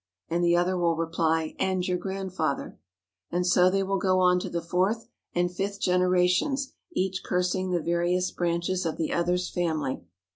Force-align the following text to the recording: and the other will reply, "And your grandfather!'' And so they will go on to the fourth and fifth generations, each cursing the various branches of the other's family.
and 0.29 0.43
the 0.43 0.57
other 0.57 0.75
will 0.75 0.95
reply, 0.95 1.53
"And 1.59 1.87
your 1.87 1.99
grandfather!'' 1.99 2.79
And 3.29 3.45
so 3.45 3.69
they 3.69 3.83
will 3.83 3.99
go 3.99 4.19
on 4.19 4.39
to 4.39 4.49
the 4.49 4.59
fourth 4.59 5.05
and 5.35 5.51
fifth 5.55 5.79
generations, 5.79 6.73
each 6.91 7.21
cursing 7.23 7.69
the 7.69 7.83
various 7.83 8.31
branches 8.31 8.83
of 8.83 8.97
the 8.97 9.13
other's 9.13 9.51
family. 9.51 10.01